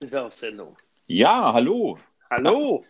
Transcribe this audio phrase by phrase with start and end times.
[0.00, 0.76] Sind wir auf Sendung?
[1.08, 1.98] Ja, hallo.
[2.30, 2.84] Hallo.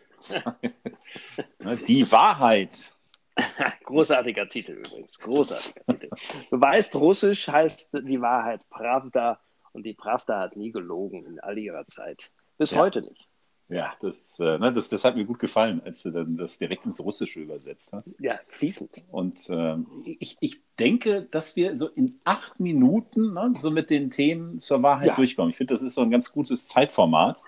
[1.88, 2.92] Die Wahrheit.
[3.84, 5.18] Großartiger Titel übrigens.
[5.18, 6.10] Großartiger Titel.
[6.50, 9.40] Du weißt, Russisch heißt die Wahrheit Pravda
[9.72, 12.30] und die Pravda hat nie gelogen in all ihrer Zeit.
[12.58, 12.78] Bis Ja.
[12.78, 13.28] heute nicht.
[13.70, 16.84] Ja, das, äh, ne, das, das hat mir gut gefallen, als du dann das direkt
[16.86, 18.18] ins Russische übersetzt hast.
[18.20, 19.02] Ja, fließend.
[19.12, 19.86] Und ähm,
[20.18, 24.82] ich, ich denke, dass wir so in acht Minuten ne, so mit den Themen zur
[24.82, 25.14] Wahrheit Ja.
[25.14, 25.50] durchkommen.
[25.50, 27.40] Ich finde, das ist so ein ganz gutes Zeitformat.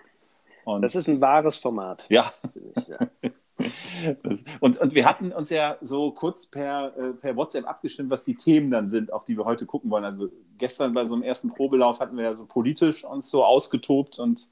[0.65, 2.05] Und, Das ist ein wahres Format.
[2.09, 2.33] ja,
[4.23, 8.25] das, und, und wir hatten uns ja so kurz per, äh, per WhatsApp abgestimmt, was
[8.25, 10.05] die Themen dann sind, auf die wir heute gucken wollen.
[10.05, 14.19] Also gestern bei so einem ersten Probelauf hatten wir ja so politisch uns so ausgetobt
[14.19, 14.49] und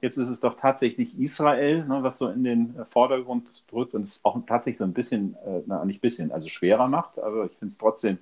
[0.00, 4.02] jetzt ist es doch tatsächlich Israel, ne, was so in den äh, Vordergrund drückt und
[4.02, 7.52] es auch tatsächlich so ein bisschen, äh, na nicht bisschen, also schwerer macht, aber ich
[7.52, 8.18] finde es trotzdem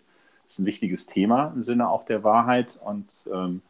[0.47, 2.79] ist ein wichtiges Thema im Sinne auch der Wahrheit.
[2.83, 3.63] Und ähm,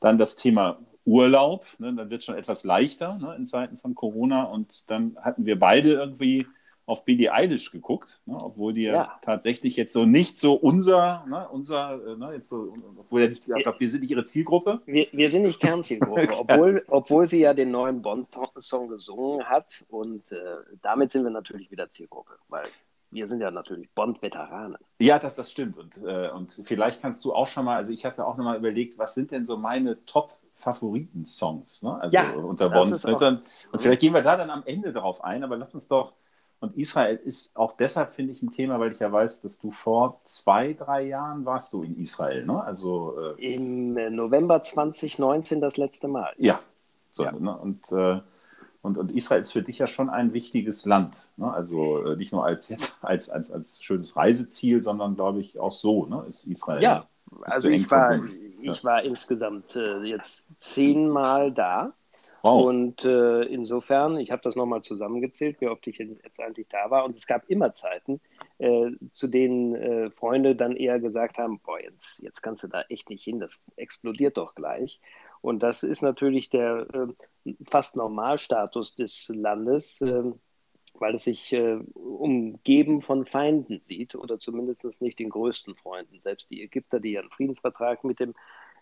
[0.00, 4.44] dann das Thema Urlaub, ne, dann wird schon etwas leichter ne, in Zeiten von Corona.
[4.44, 6.46] Und dann hatten wir beide irgendwie
[6.90, 9.18] auf Billie Eilish geguckt, ne, obwohl die ja, Ja.
[9.22, 13.62] tatsächlich jetzt so nicht so unser, ne, unser, ne, jetzt so, obwohl er nicht, ich
[13.62, 14.80] glaube, wir sind nicht ihre Zielgruppe.
[14.86, 19.84] Wir, wir sind nicht Kernzielgruppe, obwohl, obwohl sie ja den neuen Bond-Song gesungen hat.
[19.88, 20.38] Und äh,
[20.82, 22.64] damit sind wir natürlich wieder Zielgruppe, weil
[23.12, 24.76] wir sind ja natürlich Bond-Veteranen.
[25.00, 25.78] Ja, das, das stimmt.
[25.78, 28.56] Und, äh, und vielleicht kannst du auch schon mal, also ich hatte auch noch mal
[28.56, 32.00] überlegt, was sind denn so meine Top-Favoriten-Songs, ne?
[32.00, 33.04] also Ja, unter Bonds.
[33.04, 33.14] Ne?
[33.14, 35.88] auch- Dann, und vielleicht gehen wir da dann am Ende drauf ein, aber lass uns
[35.88, 36.12] doch,
[36.60, 39.70] und Israel ist auch deshalb, finde ich, ein Thema, weil ich ja weiß, dass du
[39.70, 42.62] vor zwei, drei Jahren warst du in Israel, ne?
[42.62, 46.32] Also, äh, Im äh, November 2019 das letzte Mal.
[46.38, 46.60] ja.
[47.12, 47.32] So, Ja.
[47.32, 47.56] Ne?
[47.56, 48.20] Und, äh,
[48.82, 51.28] und, und Israel ist für dich ja schon ein wichtiges Land.
[51.36, 51.52] Ne?
[51.52, 55.72] Also äh, nicht nur als, jetzt, als, als, als schönes Reiseziel, sondern glaube ich auch
[55.72, 56.24] so, ne?
[56.28, 56.82] ist Israel.
[56.82, 57.06] Ja,
[57.42, 58.20] also ich war,
[58.60, 61.92] ich war insgesamt äh, jetzt zehnmal da.
[62.42, 62.64] Wow.
[62.64, 67.04] Und äh, insofern, ich habe das nochmal zusammengezählt, wie oft ich jetzt eigentlich da war.
[67.04, 68.20] Und es gab immer Zeiten,
[68.58, 72.82] äh, zu denen äh, Freunde dann eher gesagt haben, boah, jetzt, jetzt kannst du da
[72.88, 75.00] echt nicht hin, das explodiert doch gleich.
[75.42, 76.86] Und das ist natürlich der
[77.44, 80.22] äh, fast Normalstatus des Landes, äh,
[80.94, 86.20] weil es sich äh, umgeben von Feinden sieht oder zumindest nicht den größten Freunden.
[86.22, 88.34] Selbst die Ägypter, die einen Friedensvertrag mit, dem,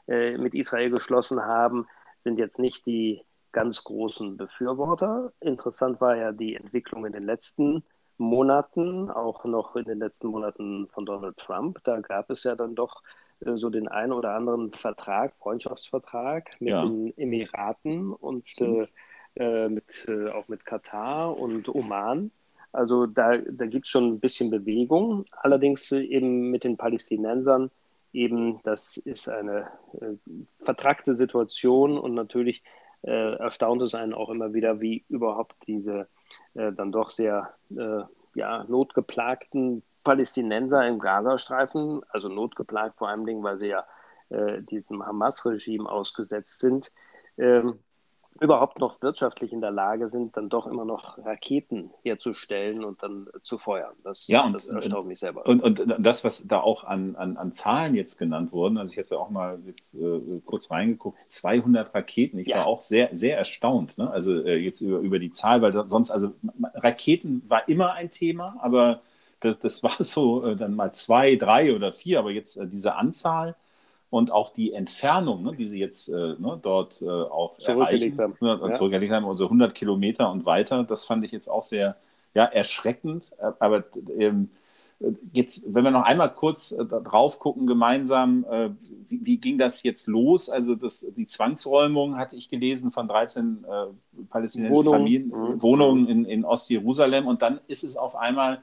[0.07, 1.87] äh, mit Israel geschlossen haben,
[2.25, 3.23] sind jetzt nicht die
[3.53, 5.33] ganz großen Befürworter.
[5.41, 7.83] Interessant war ja die Entwicklung in den letzten
[8.19, 11.79] Monaten, auch noch in den letzten Monaten von Donald Trump.
[11.85, 13.03] Da gab es ja dann doch
[13.41, 16.83] äh, so den einen oder anderen Vertrag, Freundschaftsvertrag mit Ja.
[16.83, 18.87] den Emiraten und äh,
[19.37, 22.31] äh, mit, äh, auch mit Katar und Oman.
[22.73, 25.25] Also da, da gibt es schon ein bisschen Bewegung.
[25.33, 27.71] Allerdings äh, eben mit den Palästinensern
[28.13, 29.69] eben, das ist eine
[30.01, 30.15] äh,
[30.65, 32.63] vertrackte Situation und natürlich
[33.03, 36.09] äh, erstaunt es einen auch immer wieder, wie überhaupt diese
[36.55, 38.03] äh, dann doch sehr äh,
[38.35, 43.85] ja, notgeplagten Palästinenser im Gazastreifen, also notgeplagt vor allem, Dingen, weil sie ja
[44.31, 46.93] äh, diesem Hamas-Regime ausgesetzt sind,
[47.37, 47.79] ähm,
[48.41, 53.29] überhaupt noch wirtschaftlich in der Lage sind, dann doch immer noch Raketen herzustellen und dann
[53.43, 53.95] zu feuern.
[54.05, 55.45] Das, Ja, und- das erstaunt mich selber.
[55.47, 58.99] Und, und das, was da auch an, an, an Zahlen jetzt genannt wurden, also ich
[58.99, 62.39] hatte auch mal jetzt äh, kurz reingeguckt, 200 Raketen.
[62.39, 62.59] Ich Ja.
[62.59, 63.97] war auch sehr, sehr erstaunt.
[63.99, 64.11] Ne?
[64.11, 66.33] Also äh, jetzt über, über die Zahl, weil sonst, also
[66.75, 69.01] Raketen war immer ein Thema, aber
[69.41, 72.95] das, das war so äh, dann mal zwei, drei oder vier, aber jetzt äh, diese
[72.97, 73.57] Anzahl
[74.11, 78.19] und auch die Entfernung, ne, die sie jetzt äh, ne, dort äh, auch Zurückgelegt erreichen,
[78.19, 78.37] haben.
[78.41, 78.73] ne, Ja.
[78.73, 81.97] zurückgelegt haben, also 100 Kilometer und weiter, das fand ich jetzt auch sehr
[82.35, 83.33] ja, erschreckend.
[83.39, 83.85] Äh, Aber
[84.19, 84.51] ähm,
[85.33, 88.71] jetzt, wenn wir noch einmal kurz äh, drauf gucken, gemeinsam, äh,
[89.09, 90.49] wie, wie ging das jetzt los?
[90.51, 94.99] Also das, die Zwangsräumung hatte ich gelesen von 13 äh, palästinensischen Wohnungen.
[94.99, 95.63] Familien, Mhm.
[95.63, 98.61] Wohnungen in, in Ostjerusalem und dann ist es auf einmal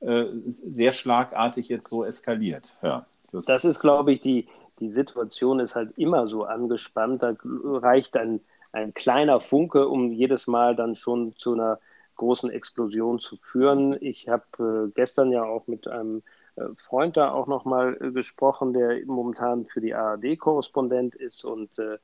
[0.00, 2.74] äh, sehr schlagartig jetzt so eskaliert.
[2.82, 4.46] Ja, Das ist, glaube ich, die,
[4.80, 7.22] die Situation ist halt immer so angespannt.
[7.22, 8.40] Da reicht ein,
[8.72, 11.78] ein kleiner Funke, um jedes Mal dann schon zu einer
[12.16, 13.96] großen Explosion zu führen.
[14.00, 16.22] Ich habe äh, gestern ja auch mit einem
[16.56, 21.98] äh, Freund da auch nochmal äh, gesprochen, der momentan für die ARD-Korrespondent ist und äh,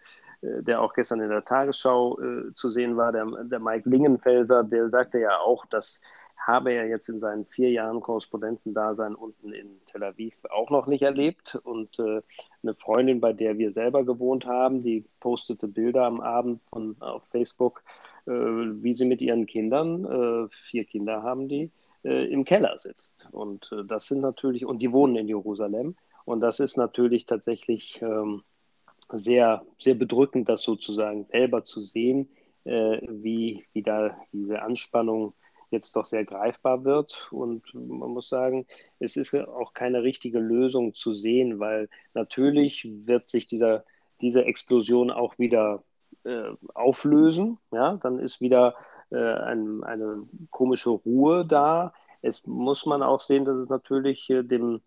[0.45, 4.65] äh, der auch gestern in der Tagesschau äh, zu sehen war, der, der Mike Lingenfelser,
[4.65, 6.01] der sagte ja auch, dass
[6.47, 11.03] habe er jetzt in seinen vier Jahren Korrespondentendasein unten in Tel Aviv auch noch nicht
[11.03, 11.55] erlebt.
[11.63, 12.21] Und äh,
[12.63, 17.25] eine Freundin, bei der wir selber gewohnt haben, die postete Bilder am Abend von, auf
[17.31, 17.83] Facebook,
[18.27, 21.71] äh, wie sie mit ihren Kindern, äh, vier Kinder haben die,
[22.05, 23.27] äh, im Keller sitzt.
[23.33, 25.97] Und äh, das sind natürlich, und die wohnen in Jerusalem.
[26.27, 28.43] Und das ist natürlich tatsächlich ähm,
[29.13, 32.29] sehr, sehr bedrückend, das sozusagen selber zu sehen,
[32.65, 35.35] äh, wie, wie da diese Anspannung
[35.75, 37.29] jetzt doch sehr greifbar wird.
[37.31, 38.67] Und man muss sagen,
[38.99, 43.85] es ist auch keine richtige Lösung zu sehen, weil natürlich wird sich dieser,
[44.23, 45.85] diese Explosion auch wieder
[46.25, 47.59] äh, auflösen.
[47.71, 48.75] Ja, dann ist wieder
[49.11, 51.93] äh, ein, eine komische Ruhe da.
[52.23, 54.81] Es muss man auch sehen, dass es natürlich äh, dem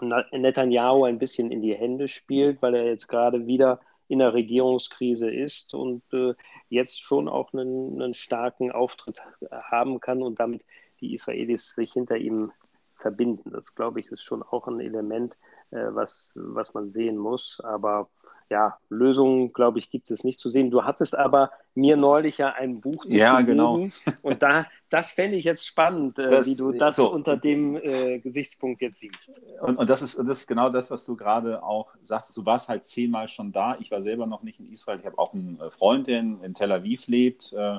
[0.00, 5.30] Netanyahu ein bisschen in die Hände spielt, weil er jetzt gerade wieder in der Regierungskrise
[5.30, 6.34] ist und äh,
[6.68, 9.22] jetzt schon auch einen, einen, starken Auftritt
[9.52, 10.64] haben kann und damit
[11.00, 12.50] die Israelis sich hinter ihm
[12.96, 13.52] verbinden.
[13.52, 15.38] Das, glaube ich, ist schon auch ein Element,
[15.70, 17.60] was, was man sehen muss.
[17.62, 18.08] Aber
[18.50, 20.72] ja, Lösungen, glaube ich, gibt es nicht zu sehen.
[20.72, 23.86] Du hattest aber mir neulich ja ein Buch zu Ja, genau.
[24.22, 27.12] Und da, das fände ich jetzt spannend, äh, das, wie du das so.
[27.12, 29.40] unter dem äh, Gesichtspunkt jetzt siehst.
[29.60, 32.36] Und, und das, ist, das ist genau das, was du gerade auch sagst.
[32.36, 33.76] Du warst halt zehnmal schon da.
[33.78, 34.98] Ich war selber noch nicht in Israel.
[34.98, 37.52] Ich habe auch einen äh, Freund, der in, in Tel Aviv lebt.
[37.52, 37.78] Äh,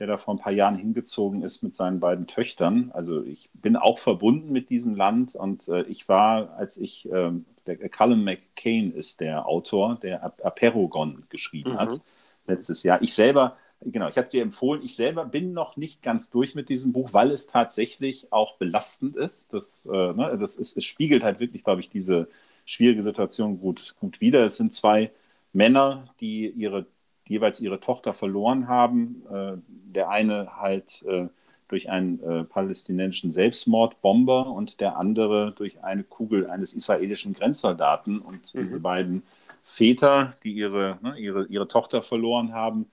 [0.00, 2.90] der da vor ein paar Jahren hingezogen ist mit seinen beiden Töchtern.
[2.92, 7.30] Also ich bin auch verbunden mit diesem Land und äh, ich war, als ich, äh,
[7.66, 11.78] der Callum McCain ist der Autor, der Aperogon geschrieben mhm.
[11.78, 12.00] hat
[12.46, 13.02] letztes Jahr.
[13.02, 16.54] Ich selber, genau, ich hatte es dir empfohlen, ich selber bin noch nicht ganz durch
[16.54, 19.52] mit diesem Buch, weil es tatsächlich auch belastend ist.
[19.52, 22.28] Das, äh, ne, das ist, es spiegelt halt wirklich, glaube ich, diese
[22.64, 24.46] schwierige Situation gut, gut wider.
[24.46, 25.10] Es sind zwei
[25.52, 26.86] Männer, die ihre
[27.30, 29.22] jeweils ihre Tochter verloren haben.
[29.32, 29.52] Äh,
[29.94, 31.28] der eine halt äh,
[31.68, 38.18] durch einen äh, palästinensischen Selbstmordbomber und der andere durch eine Kugel eines israelischen Grenzsoldaten.
[38.18, 38.64] Und mhm.
[38.64, 39.22] diese beiden
[39.62, 42.86] Väter, die ihre, ne, ihre, ihre Tochter verloren haben,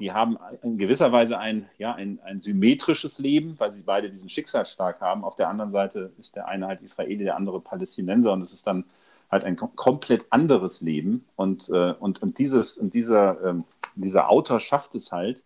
[0.00, 4.28] die haben in gewisser Weise ein, ja, ein, ein symmetrisches Leben, weil sie beide diesen
[4.28, 5.24] Schicksalsschlag haben.
[5.24, 8.66] Auf der anderen Seite ist der eine halt Israeli, der andere Palästinenser und es ist
[8.66, 8.84] dann
[9.30, 11.24] halt ein komplett anderes Leben.
[11.36, 13.64] Und, und, und, dieses, und dieser, ähm,
[14.02, 15.44] dieser Autor schafft es halt,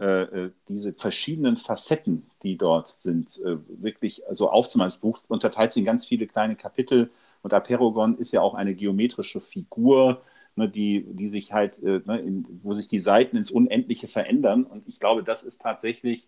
[0.00, 4.88] äh, äh, diese verschiedenen Facetten, die dort sind, äh, wirklich so aufzumachen.
[4.88, 7.10] Das Buch unterteilt sich in ganz viele kleine Kapitel
[7.42, 10.22] und Aperogon ist ja auch eine geometrische Figur,
[10.56, 14.64] ne, die, die sich halt, äh, ne, in, wo sich die Seiten ins Unendliche verändern.
[14.64, 16.26] Und ich glaube, das ist tatsächlich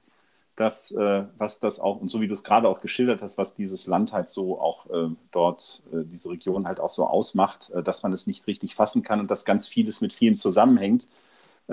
[0.56, 3.56] das, äh, was das auch, und so wie du es gerade auch geschildert hast, was
[3.56, 8.12] dieses Land halt so auch äh, dort, diese Region halt auch so ausmacht, dass man
[8.12, 11.08] es nicht richtig fassen kann und dass ganz vieles mit vielem zusammenhängt.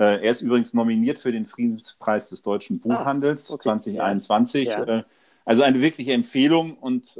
[0.00, 3.62] Äh, er ist übrigens nominiert für den Friedenspreis des deutschen ah, Buchhandels ah, okay.
[3.62, 4.68] 2021.
[4.68, 4.84] Ja.
[4.84, 5.02] Äh,
[5.44, 7.18] also eine wirkliche Empfehlung und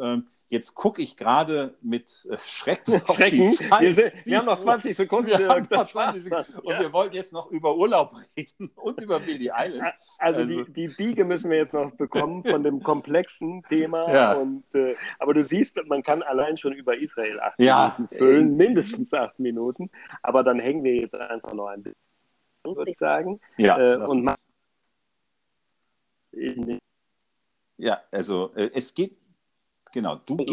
[0.50, 3.38] Jetzt gucke ich gerade mit äh, Schrecken auf Schrecken.
[3.38, 3.80] die Zeit.
[3.80, 5.28] Wir, sind, wir, haben noch 20 Sekunden.
[5.28, 6.58] Wir haben noch 20 Sekunden.
[6.58, 6.80] Und ja.
[6.80, 9.94] wir wollten jetzt noch über Urlaub reden und über Billy Island.
[10.18, 10.64] Also, also.
[10.64, 14.12] Die, die, Biege müssen wir jetzt noch bekommen von dem komplexen Thema.
[14.12, 14.32] Ja.
[14.32, 17.94] Und, äh, aber du siehst, man kann allein schon über Israel acht ja.
[17.96, 19.88] Minuten füllen, mindestens acht Minuten.
[20.20, 22.09] Aber dann hängen wir jetzt einfach noch ein bisschen,
[22.64, 23.40] würde ich sagen.
[23.56, 24.28] Ja, äh, und
[27.76, 29.16] ja, also äh, es geht
[29.92, 30.46] Genau, du, ge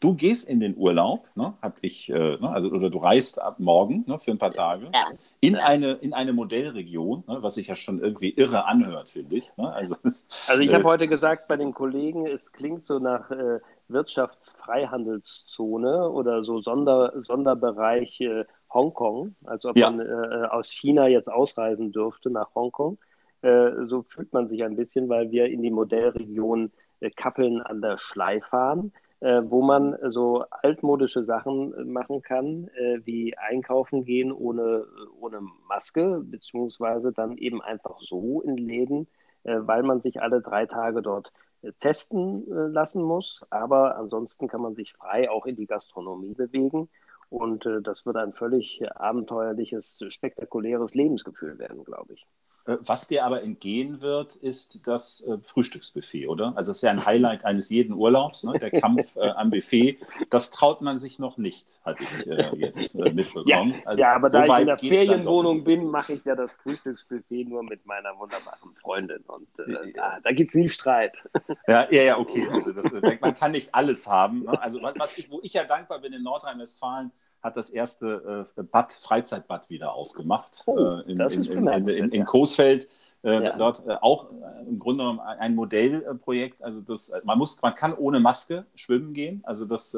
[0.00, 3.60] du gehst in den Urlaub, ne, hab ich, äh, ne, also, oder du reist ab
[3.60, 5.10] morgen ne, für ein paar Tage ja.
[5.40, 9.52] in, eine, in eine Modellregion, ne, was sich ja schon irgendwie irre anhört, finde ich.
[9.56, 9.70] Ne?
[9.70, 13.60] Also, das, also ich habe heute gesagt bei den Kollegen, es klingt so nach äh,
[13.88, 19.90] Wirtschaftsfreihandelszone oder so Sonder, Sonderbereich äh, Hongkong, als ob ja.
[19.90, 22.98] man äh, aus China jetzt ausreisen dürfte nach Hongkong.
[23.42, 27.82] Äh, so fühlt man sich ein bisschen, weil wir in die Modellregion äh, Kappeln an
[27.82, 34.32] der Schlei fahren, äh, wo man so altmodische Sachen machen kann, äh, wie einkaufen gehen
[34.32, 34.86] ohne,
[35.20, 39.08] ohne Maske, beziehungsweise dann eben einfach so in Läden,
[39.44, 41.32] weil man sich alle drei Tage dort
[41.80, 43.44] testen lassen muss.
[43.50, 46.88] Aber ansonsten kann man sich frei auch in die Gastronomie bewegen.
[47.32, 52.26] Und das wird ein völlig abenteuerliches, spektakuläres Lebensgefühl werden, glaube ich.
[52.64, 56.52] Äh, was dir aber entgehen wird, ist das äh, Frühstücksbuffet, oder?
[56.56, 58.58] Also das ist ja ein Highlight eines jeden Urlaubs, ne?
[58.58, 59.98] der Kampf äh, am Buffet.
[60.30, 63.46] Das traut man sich noch nicht, hatte ich äh, jetzt äh, mitbekommen.
[63.46, 66.56] Ja, also, ja aber so da ich in der Ferienwohnung bin, mache ich ja das
[66.58, 71.18] Frühstücksbuffet nur mit meiner wunderbaren Freundin und äh, da, da gibt es nie Streit.
[71.68, 72.48] Ja, ja, ja okay.
[72.50, 72.90] Also das,
[73.20, 74.44] man kann nicht alles haben.
[74.44, 74.60] Ne?
[74.60, 78.92] Also was ich, wo ich ja dankbar bin in Nordrhein-Westfalen, hat das erste äh, Bad,
[78.92, 82.88] Freizeitbad wieder aufgemacht oh, äh, in, in, in, in, in Coesfeld.
[83.24, 83.56] Äh, ja.
[83.56, 86.62] Dort äh, auch äh, im Grunde genommen ein Modellprojekt.
[86.62, 89.40] Also das, äh, man muss, man kann ohne Maske schwimmen gehen.
[89.44, 89.96] Also das,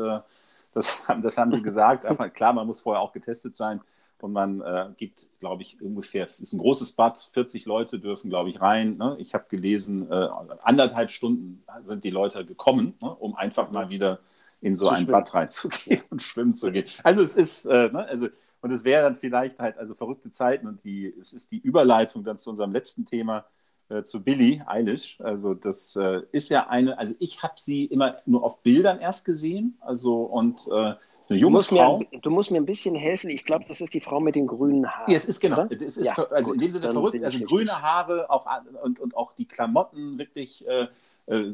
[0.72, 2.06] das, das haben sie gesagt.
[2.06, 3.80] Aber klar, man muss vorher auch getestet sein.
[4.20, 8.48] Und man äh, gibt, glaube ich, ungefähr, ist ein großes Bad, 40 Leute dürfen, glaube
[8.48, 8.96] ich, rein.
[8.96, 9.16] Ne?
[9.18, 10.28] Ich habe gelesen, äh,
[10.62, 13.14] anderthalb Stunden sind die Leute gekommen, ne?
[13.14, 14.20] um einfach mal wieder
[14.64, 15.12] in so ein schwimmen.
[15.12, 16.87] Bad reinzugehen und schwimmen zu gehen.
[17.02, 18.28] Also es ist, äh, ne, also
[18.64, 22.25] Und es wäre dann vielleicht halt, also verrückte Zeiten und die, es ist die Überleitung
[22.25, 23.44] dann zu unserem letzten Thema,
[23.90, 25.21] äh, zu Billie Eilish.
[25.21, 29.26] Also das äh, ist ja eine, also ich habe sie immer nur auf Bildern erst
[29.26, 31.99] gesehen, also und äh, ist eine junge du Frau.
[31.99, 33.28] Mir, du musst mir ein bisschen helfen.
[33.28, 35.11] Ich glaube, das ist die Frau mit den grünen Haaren.
[35.11, 35.64] Ja, es ist genau.
[35.64, 35.83] Oder?
[35.83, 37.23] Es ist ja, also gut, in dem Sinne verrückt.
[37.23, 38.47] Also grüne Haare auch,
[38.83, 40.87] und, und auch die Klamotten wirklich äh,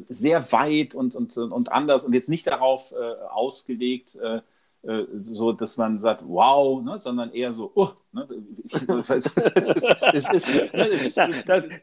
[0.09, 2.97] sehr weit und, und, und anders und jetzt nicht darauf äh,
[3.31, 4.41] ausgelegt, äh,
[5.23, 7.91] so, dass man sagt, wow, ne, sondern eher so, oh.
[8.13, 8.27] Ne,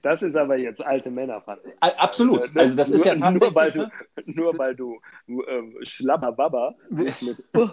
[0.02, 1.76] das, ist aber jetzt alte Männerfantasie.
[1.80, 2.56] Absolut.
[2.56, 3.42] Äh, also das nur, ist ja tatsächlich...
[3.44, 3.88] Nur weil du,
[4.26, 7.70] nur weil du äh, Schlabberbabber mit oh.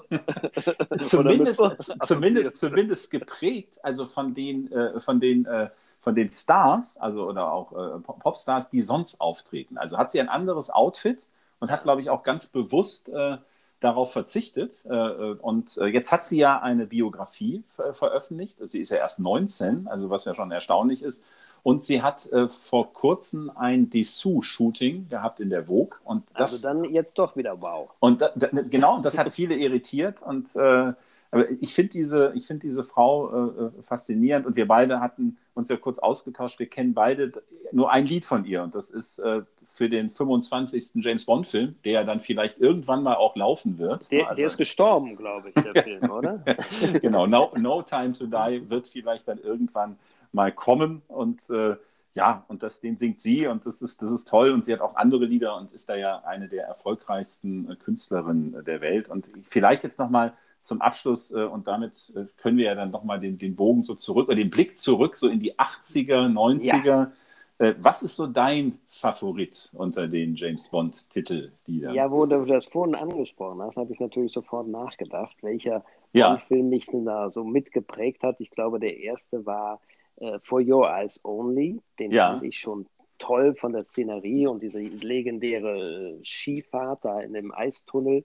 [1.00, 5.70] zumindest, mit oh zumindest, zumindest geprägt, also von den, äh, von den äh,
[6.04, 9.78] von den Stars, also oder auch äh, Popstars, die sonst auftreten.
[9.78, 11.28] Also hat sie ein anderes Outfit
[11.60, 13.38] und hat, glaube ich, auch ganz bewusst äh,
[13.80, 14.84] darauf verzichtet.
[14.84, 18.58] Äh, äh, und äh, jetzt hat sie ja eine Biografie veröffentlicht.
[18.66, 21.24] Sie ist ja erst 19, also was ja schon erstaunlich ist.
[21.62, 25.96] Und sie hat vor kurzem ein Dessous-Shooting gehabt in der Vogue.
[26.04, 27.88] Und das, also dann jetzt doch wieder wow.
[28.00, 30.20] Und da, da, genau, das hat viele irritiert.
[30.20, 30.92] Und äh,
[31.34, 35.68] aber ich finde diese, find diese Frau äh, äh, faszinierend und wir beide hatten uns
[35.68, 36.60] ja kurz ausgetauscht.
[36.60, 37.32] Wir kennen beide
[37.72, 41.02] nur ein Lied von ihr und das ist äh, für den 25.
[41.02, 44.10] James Bond-Film, der ja dann vielleicht irgendwann mal auch laufen wird.
[44.12, 46.44] Der, also, der ist gestorben, glaube ich, der Film, oder?
[47.02, 49.96] genau, no, no, Time to Die wird vielleicht dann irgendwann
[50.30, 51.76] mal kommen und äh,
[52.14, 54.52] ja, und das, den singt sie und das ist, das ist toll.
[54.52, 58.64] Und sie hat auch andere Lieder und ist da ja eine der erfolgreichsten äh, Künstlerinnen
[58.64, 59.08] der Welt.
[59.08, 60.32] Und vielleicht jetzt nochmal
[60.64, 63.94] zum Abschluss äh, und damit äh, können wir ja dann nochmal den, den Bogen so
[63.94, 66.84] zurück oder den Blick zurück so in die 80er, 90er.
[66.84, 67.12] Ja.
[67.58, 71.52] Äh, was ist so dein Favorit unter den James Bond-Titel?
[71.66, 76.38] Ja, wo du das vorhin angesprochen hast, habe ich natürlich sofort nachgedacht, welcher ja.
[76.48, 78.40] Film mich denn da so mitgeprägt hat.
[78.40, 79.80] Ich glaube, der erste war
[80.20, 81.80] uh, For Your Eyes Only.
[81.98, 82.30] Den ja.
[82.30, 82.86] fand ich schon
[83.18, 88.24] toll von der Szenerie und diese legendäre Skifahrt da in dem Eistunnel.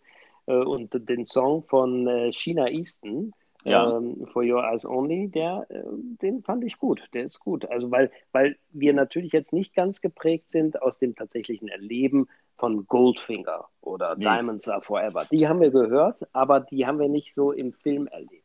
[0.50, 3.98] Äh, und den Song von äh, China Easton, ja.
[3.98, 5.84] ähm, For Your Eyes Only, der, äh,
[6.22, 7.70] den fand ich gut, der ist gut.
[7.70, 12.28] Also weil, weil wir natürlich jetzt nicht ganz geprägt sind aus dem tatsächlichen Erleben
[12.58, 14.24] von Goldfinger oder nee.
[14.24, 15.26] Diamonds Are Forever.
[15.32, 18.39] Die haben wir gehört, aber die haben wir nicht so im Film erlebt.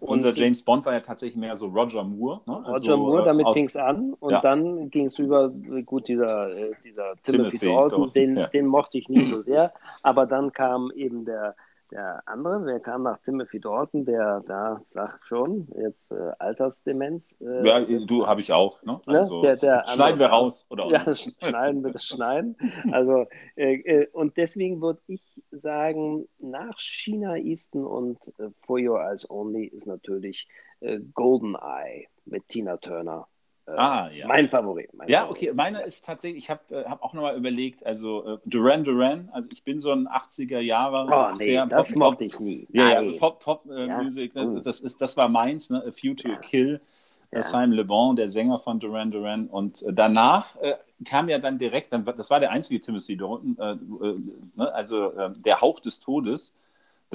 [0.00, 2.40] Unser James Bond war ja tatsächlich mehr so Roger Moore.
[2.46, 2.54] Ne?
[2.54, 4.40] Roger also, Moore, damit fing es an und ja.
[4.40, 5.48] dann ging es über,
[5.86, 8.46] gut, dieser, äh, dieser Timothy, Timothy Dalton, den, ja.
[8.48, 9.72] den mochte ich nie so sehr,
[10.02, 11.54] aber dann kam eben der
[11.94, 17.36] der andere, wer kam nach Timothy Dalton, der da sagt schon, jetzt äh, Altersdemenz.
[17.40, 18.82] Äh, ja, du habe ich auch.
[18.82, 19.00] Ne?
[19.06, 19.18] ne?
[19.20, 20.86] Also, der, der schneiden wir raus, oder?
[20.88, 22.56] Ja, schneiden wir das Schneiden.
[22.92, 29.00] Also, äh, äh, und deswegen würde ich sagen, nach China Easton und äh, For Your
[29.00, 30.48] Eyes Only ist natürlich
[30.80, 33.28] äh, Golden Eye mit Tina Turner
[33.66, 34.26] ah, ja.
[34.26, 34.92] Mein Favorit.
[34.94, 35.42] Mein ja, Favorit.
[35.42, 35.52] okay.
[35.54, 39.48] Meiner ist tatsächlich, ich habe äh, hab auch nochmal überlegt, also äh, Duran Duran, also
[39.52, 41.06] ich bin so ein 80er Jahre.
[41.10, 42.66] Oh, nee, das Pop, mochte ich nie.
[42.72, 44.52] Ja, ja Pop-Musik, Pop, äh, ja.
[44.52, 45.82] ne, das, das war meins, ne?
[45.86, 46.36] A Few to ja.
[46.36, 46.80] Kill.
[47.32, 47.42] Ja.
[47.42, 49.48] Simon Le Bon, der Sänger von Duran Duran.
[49.48, 53.56] Und äh, danach äh, kam ja dann direkt, dann, das war der einzige Timothy Dalton,
[54.56, 54.72] ne?
[54.72, 56.54] also der Hauch des Todes.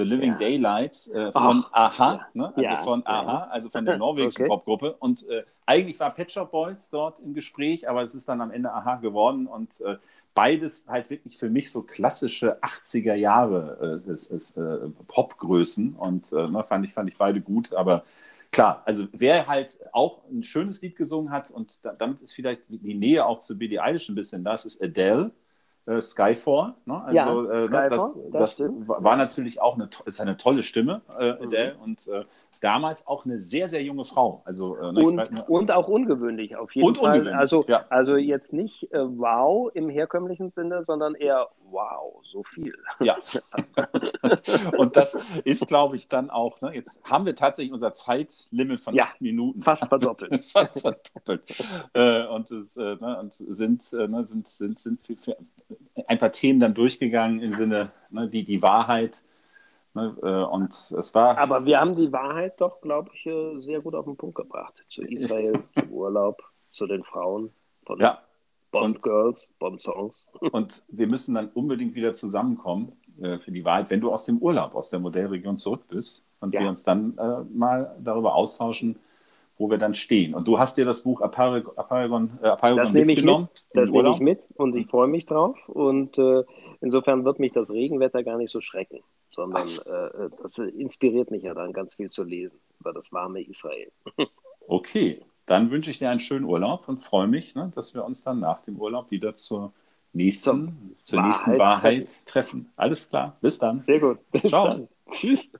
[0.00, 0.38] The Living ja.
[0.38, 2.26] Daylights äh, von Ach, Aha, ja.
[2.32, 2.46] ne?
[2.56, 4.48] also ja, von Aha, also von der norwegischen okay.
[4.48, 4.96] Popgruppe.
[4.98, 8.50] Und äh, eigentlich war Pet Shop Boys dort im Gespräch, aber es ist dann am
[8.50, 9.96] Ende Aha geworden und äh,
[10.34, 16.32] beides halt wirklich für mich so klassische 80er Jahre äh, ist, ist, äh, Popgrößen und
[16.32, 18.04] äh, ne, fand, ich, fand ich beide gut, aber
[18.52, 22.62] klar, also wer halt auch ein schönes Lied gesungen hat und da, damit ist vielleicht
[22.70, 25.30] die Nähe auch zu Billie Eilish ein bisschen das, ist Adele
[25.90, 26.74] äh, Skyfall.
[26.84, 27.02] Ne?
[27.04, 31.02] Also, ja, äh, Skyfall, das, das, das war natürlich auch eine, ist eine tolle Stimme,
[31.18, 31.46] äh, mhm.
[31.46, 31.82] Adele, mhm.
[31.82, 32.24] und äh,
[32.60, 34.42] damals auch eine sehr, sehr junge Frau.
[34.44, 37.18] Also, äh, ne, und, weiß, und auch ungewöhnlich auf jeden und Fall.
[37.18, 37.84] Ungewöhnlich, also, ja.
[37.88, 42.76] also jetzt nicht äh, wow im herkömmlichen Sinne, sondern eher wow, so viel.
[43.00, 43.16] Ja.
[44.76, 48.94] und das ist, glaube ich, dann auch, ne, jetzt haben wir tatsächlich unser Zeitlimit von
[48.94, 49.62] ja, acht Minuten.
[49.62, 50.44] Fast verdoppelt.
[50.52, 51.42] fast verdoppelt.
[51.94, 55.36] äh, und es äh, ne, und sind, äh, ne, sind, sind, sind für, für
[56.06, 59.24] ein paar Themen dann durchgegangen im Sinne, ne, die, die Wahrheit.
[59.94, 61.38] Ne, äh, und es war.
[61.38, 64.84] Aber wir haben die Wahrheit doch, glaube ich, äh, sehr gut auf den Punkt gebracht.
[64.88, 67.52] Zu Israel, zum Urlaub, zu den Frauen.
[67.98, 68.20] Ja.
[68.70, 70.24] Bond Girls, Bond Songs.
[70.52, 74.38] Und wir müssen dann unbedingt wieder zusammenkommen äh, für die Wahrheit, wenn du aus dem
[74.38, 76.60] Urlaub, aus der Modellregion zurück bist und ja.
[76.60, 78.98] wir uns dann äh, mal darüber austauschen,
[79.58, 80.34] wo wir dann stehen.
[80.34, 83.48] Und du hast dir das Buch Aparagon, Aparagon, äh, Aparagon das mitgenommen.
[83.52, 83.64] Mit.
[83.74, 85.56] Das nehme ich mit und ich freue mich drauf.
[85.68, 86.44] Und äh,
[86.80, 89.00] insofern wird mich das Regenwetter gar nicht so schrecken.
[89.32, 93.92] sondern äh, das inspiriert mich ja dann ganz viel zu lesen über das warme Israel.
[94.66, 95.20] okay,
[95.50, 98.38] dann wünsche ich dir einen schönen Urlaub und freue mich, ne, dass wir uns dann
[98.38, 99.72] nach dem Urlaub wieder zur
[100.12, 102.26] nächsten, zur Wahrheit nächsten Wahrheit treffen.
[102.26, 102.72] treffen.
[102.76, 103.80] Alles klar, bis dann.
[103.80, 104.68] Sehr gut, bis Ciao.
[104.68, 104.88] dann.
[105.10, 105.50] Tschüss.